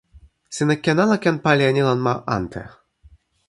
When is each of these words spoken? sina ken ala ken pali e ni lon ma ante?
sina 0.55 0.75
ken 0.83 1.01
ala 1.03 1.17
ken 1.23 1.37
pali 1.43 1.63
e 1.69 1.71
ni 1.75 1.83
lon 1.87 1.99
ma 2.05 2.13
ante? 2.37 2.63